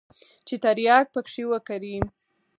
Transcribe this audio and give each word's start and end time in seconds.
چې 0.47 0.55
ترياک 0.63 1.05
پکښې 1.13 1.43
وکري. 1.51 1.97